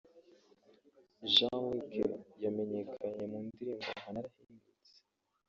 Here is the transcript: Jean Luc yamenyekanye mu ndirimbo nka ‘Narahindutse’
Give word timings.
Jean 1.33 1.63
Luc 1.89 2.23
yamenyekanye 2.43 3.23
mu 3.31 3.39
ndirimbo 3.45 3.87
nka 3.99 4.09
‘Narahindutse’ 4.13 4.93